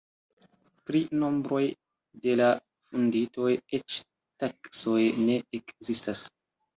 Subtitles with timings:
[0.85, 1.59] Pri nombroj
[2.23, 2.47] de la
[2.95, 3.99] vunditoj eĉ
[4.45, 6.25] taksoj ne ekzistas.